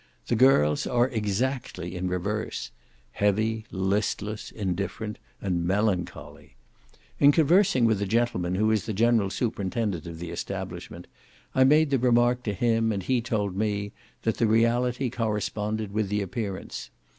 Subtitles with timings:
[0.25, 2.71] The girls are exactly in reverse;
[3.11, 6.55] heavy, listless, indifferent, and melancholy.
[7.19, 11.05] In conversing with the gentleman who is the general superintendant of the establishment,
[11.53, 13.91] I made the remark to him, and he told me,
[14.23, 16.89] that the reality corresponded with the appearance.